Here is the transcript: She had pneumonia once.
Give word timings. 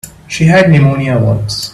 She 0.27 0.45
had 0.45 0.71
pneumonia 0.71 1.19
once. 1.19 1.69